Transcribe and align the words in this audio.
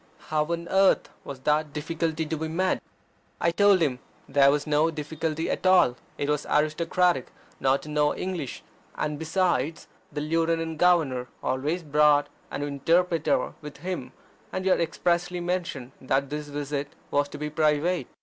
How 0.29 0.43
on 0.45 0.67
earth 0.69 1.09
was 1.23 1.41
that 1.41 1.73
difficulty 1.73 2.25
to 2.25 2.35
be 2.35 2.47
met? 2.47 2.81
I 3.39 3.51
told 3.51 3.81
him 3.81 3.99
there 4.27 4.49
was 4.49 4.65
no 4.65 4.89
difficulty 4.89 5.47
at 5.47 5.67
all: 5.67 5.95
it 6.17 6.27
was 6.27 6.47
aristocratic 6.49 7.27
not 7.59 7.83
to 7.83 7.89
know 7.89 8.15
English: 8.15 8.63
and, 8.95 9.19
besides, 9.19 9.87
the 10.11 10.21
Lieutenant 10.21 10.79
Governor 10.79 11.27
always 11.43 11.83
brought 11.83 12.29
an 12.49 12.63
interpreter 12.63 13.53
with 13.61 13.77
him, 13.77 14.11
and 14.51 14.65
he 14.65 14.71
had 14.71 14.81
expressly 14.81 15.39
mentioned 15.39 15.91
that 16.01 16.31
this 16.31 16.47
visit 16.47 16.93
was 17.11 17.29
to 17.29 17.37
be 17.37 17.51
private. 17.51 18.07